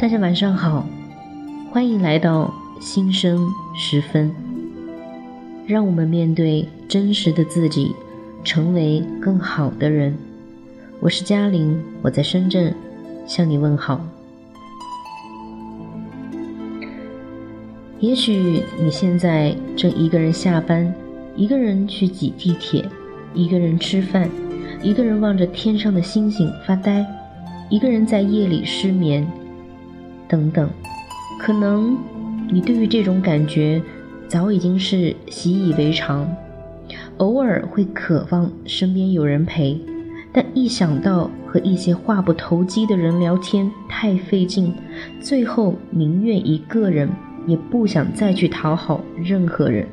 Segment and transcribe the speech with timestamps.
[0.00, 0.86] 大家晚上好，
[1.70, 3.46] 欢迎来到心声
[3.76, 4.34] 时分。
[5.66, 7.94] 让我们面对真实的自己，
[8.42, 10.16] 成为更好的人。
[11.00, 12.74] 我是嘉玲，我在深圳
[13.26, 14.00] 向你问好。
[17.98, 20.90] 也许你现在正一个人下班，
[21.36, 22.82] 一个人去挤地铁，
[23.34, 24.30] 一个人吃饭，
[24.82, 27.04] 一个人望着天上的星星发呆，
[27.68, 29.30] 一个人在夜里失眠，
[30.30, 30.70] 等等。
[31.38, 31.98] 可能
[32.50, 33.82] 你对于这种感觉
[34.28, 36.26] 早已经是习以为常，
[37.18, 39.78] 偶尔会渴望身边有人陪。
[40.32, 44.72] 但一想到和一些话不投机的人聊天太费劲，
[45.20, 47.08] 最后宁愿一个人，
[47.48, 49.84] 也不想再去讨好任何人。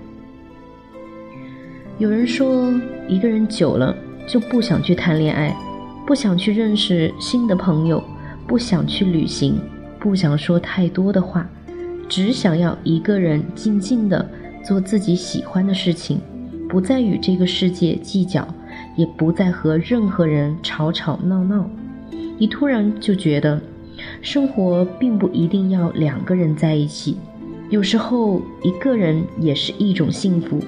[1.98, 2.72] 有人说，
[3.08, 3.96] 一个人久了
[4.28, 5.58] 就不想去谈恋爱，
[6.06, 8.04] 不想去认识新的朋友，
[8.46, 9.60] 不想去旅行，
[10.08, 11.46] 不想说太多的话，
[12.08, 14.26] 只想要一个人静静的
[14.64, 16.22] 做自己喜欢的事情，
[16.70, 18.48] 不再与这个世界计较。
[18.96, 21.70] 也不再和任何人吵吵闹闹，
[22.38, 23.60] 你突然就觉得，
[24.22, 27.18] 生活并不一定要两个人在一起，
[27.70, 30.64] 有时候一个人也是一种幸福。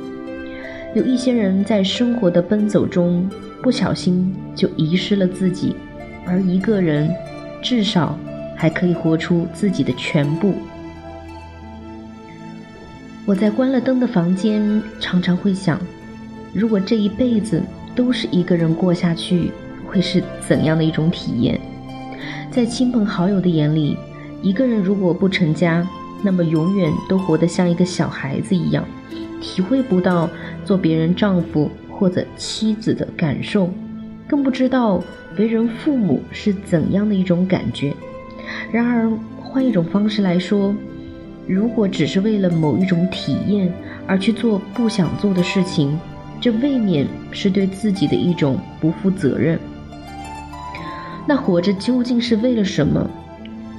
[0.93, 3.29] 有一些人在生活的奔走中，
[3.63, 5.75] 不小心就遗失了自己，
[6.25, 7.09] 而一个人，
[7.61, 8.19] 至少
[8.59, 10.53] 还可以活出自己的全部。
[13.25, 15.79] 我在关了灯的房间，常常会想，
[16.53, 17.63] 如果这一辈子。
[17.95, 19.51] 都是一个人过下去，
[19.85, 21.59] 会是怎样的一种体验？
[22.49, 23.97] 在亲朋好友的眼里，
[24.41, 25.85] 一个人如果不成家，
[26.23, 28.85] 那么永远都活得像一个小孩子一样，
[29.41, 30.29] 体会不到
[30.63, 33.69] 做别人丈夫或者妻子的感受，
[34.25, 35.03] 更不知道
[35.37, 37.93] 为人父母是怎样的一种感觉。
[38.71, 39.09] 然而，
[39.41, 40.75] 换一种方式来说，
[41.47, 43.73] 如果只是为了某一种体验
[44.05, 45.99] 而去做不想做的事情，
[46.39, 49.59] 这未免是对自己的一种不负责任。
[51.27, 53.09] 那活着究竟是为了什么？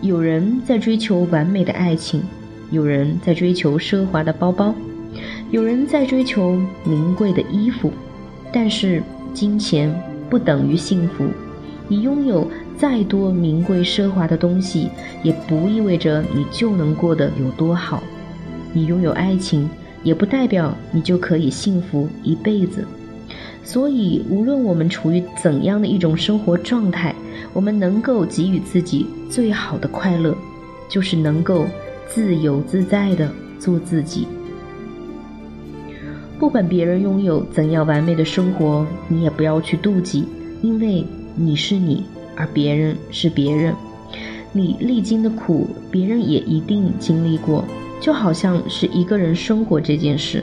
[0.03, 2.23] 有人在追求完美的爱情，
[2.71, 4.75] 有人在追求奢华的包包，
[5.51, 7.93] 有人在追求名贵的衣服。
[8.53, 9.03] 但是，
[9.35, 9.95] 金钱
[10.29, 11.25] 不等于幸福。
[11.87, 14.89] 你拥有再多名贵奢华的东西，
[15.23, 18.03] 也不意味着你就能过得有多好。
[18.73, 19.69] 你拥有爱情。
[20.03, 22.87] 也不代表你就可以幸福一辈子，
[23.63, 27.15] 所以无论我们处于怎样的一种生活状态，
[27.53, 30.35] 我们能够给予自己最好的快乐，
[30.89, 31.67] 就是能够
[32.09, 34.27] 自由自在的做自己。
[36.39, 40.25] 不管别人拥有怎样完美的生活，你也不要去妒忌，
[40.63, 41.05] 因为
[41.35, 42.07] 你是你，
[42.41, 43.75] 而别人是别人，
[44.51, 47.62] 你历经的苦，别人也一定经历过。
[48.01, 50.43] 就好像是一个人生活这件事，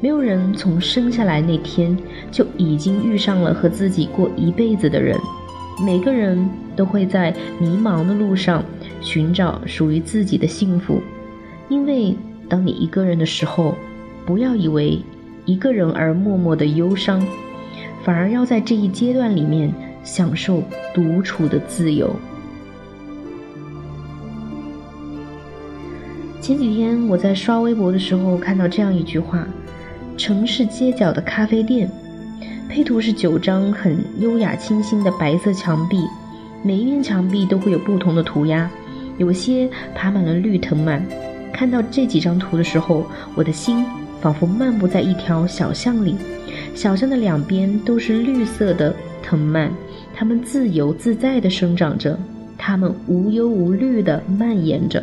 [0.00, 1.96] 没有人从生下来那天
[2.32, 5.16] 就已经遇上了和自己过一辈子的人。
[5.80, 8.64] 每个人都会在迷茫的路上
[9.00, 11.00] 寻找属于自己的幸福。
[11.68, 12.16] 因为
[12.48, 13.76] 当你一个人的时候，
[14.26, 15.00] 不要以为
[15.44, 17.24] 一个人而默默的忧伤，
[18.02, 20.62] 反而要在这一阶段里面享受
[20.94, 22.14] 独处的自由。
[26.40, 29.46] 前几天我在刷微博的时候看到这样一句话
[30.16, 31.88] ：“城市街角的咖啡店，
[32.68, 36.02] 配图是九张很优雅清新的白色墙壁，
[36.62, 38.68] 每一面墙壁都会有不同的涂鸦，
[39.18, 41.04] 有些爬满了绿藤蔓。
[41.52, 43.84] 看到这几张图的时候，我的心
[44.20, 46.16] 仿佛漫步在一条小巷里，
[46.74, 49.70] 小巷的两边都是绿色的藤蔓，
[50.20, 52.18] 它们自由自在地生长着，
[52.58, 55.02] 它们无忧无虑地蔓延着。”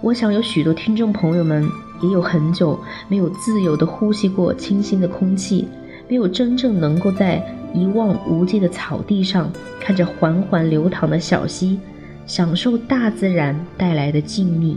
[0.00, 1.68] 我想有许多听众朋友们
[2.00, 5.66] 也有很久没有自由地呼吸过清新的空气，
[6.08, 7.44] 没有真正能够在
[7.74, 9.50] 一望无际的草地上
[9.80, 11.80] 看着缓缓流淌的小溪，
[12.24, 14.76] 享受大自然带来的静谧。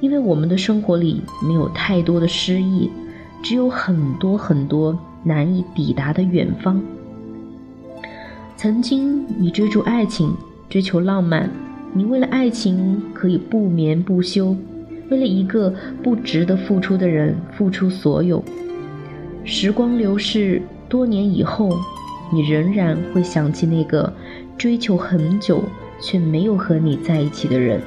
[0.00, 2.90] 因为我们的生活里没有太多的诗意，
[3.42, 6.82] 只有很多很多难以抵达的远方。
[8.62, 10.36] 曾经你追逐爱情，
[10.68, 11.48] 追求浪漫。
[11.94, 14.54] 你为了爱情可以不眠不休，
[15.08, 18.44] 为了一个不值得付出的人付出所有。
[19.46, 20.60] 时光流逝，
[20.90, 21.70] 多年以后，
[22.30, 24.12] 你仍然会想起那个
[24.58, 25.64] 追求很久
[25.98, 27.80] 却没有和你在一起的人。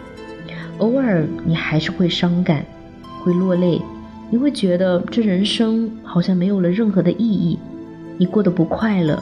[0.79, 2.65] 偶尔，你还是会伤感，
[3.19, 3.79] 会落泪，
[4.31, 7.59] 你会觉得这人生好像没有了任何的意义，
[8.17, 9.21] 你过得不快乐，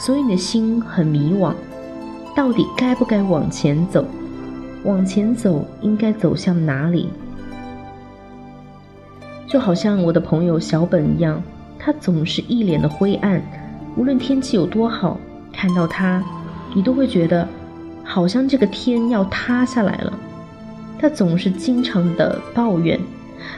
[0.00, 1.52] 所以你的心很迷惘，
[2.34, 4.02] 到底该不该往前走？
[4.82, 7.10] 往前走应该走向哪里。
[9.46, 11.42] 就好像我的朋友小本一样，
[11.78, 13.42] 他总是一脸的灰暗，
[13.94, 15.20] 无论天气有多好，
[15.52, 16.24] 看到他，
[16.74, 17.46] 你都会觉得
[18.02, 20.18] 好像这个天要塌下来了。
[20.98, 22.98] 他总是经常的抱怨：“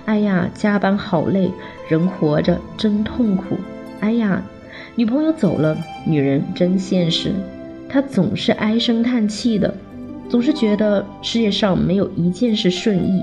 [0.07, 1.53] 哎呀，加班好累，
[1.89, 3.57] 人活着真痛苦。”
[4.01, 4.43] 哎呀，
[4.95, 5.75] 女朋友走了，
[6.05, 7.33] 女人真现实。
[7.89, 9.75] 她总是唉声叹气的，
[10.29, 13.23] 总是觉得世界上没有一件事顺意。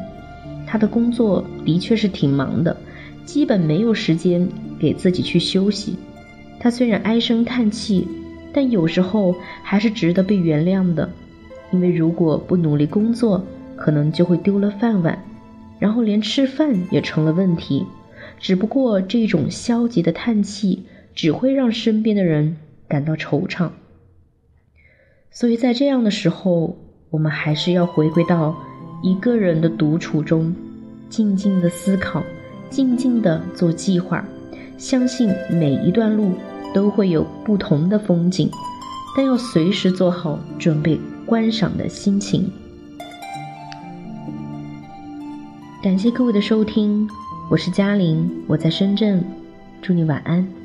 [0.65, 2.75] 她的工作的确是挺忙的，
[3.23, 4.49] 基本没有时间
[4.79, 5.95] 给自己去休息。
[6.59, 8.07] 她虽然唉声叹气，
[8.51, 11.07] 但有时候还是值得被原谅的，
[11.71, 13.45] 因为如果不努力工作，
[13.75, 15.23] 可能就会丢了饭碗，
[15.77, 17.85] 然后连吃饭也成了问题。
[18.39, 20.83] 只不过这种消极的叹气，
[21.21, 22.55] 只会让身边的人
[22.87, 23.71] 感到惆怅。
[25.29, 26.77] 所以在这样的时候，
[27.09, 28.55] 我们还是要回归到
[29.03, 30.55] 一个人的独处中，
[31.09, 32.23] 静静的思考，
[32.69, 34.23] 静静的做计划。
[34.77, 36.31] 相信每一段路
[36.73, 38.49] 都会有不同的风景，
[39.13, 42.49] 但要随时做好准备观赏的心情。
[45.83, 47.05] 感谢各位的收听，
[47.51, 49.21] 我是嘉玲，我在深圳，
[49.81, 50.58] 祝你晚安。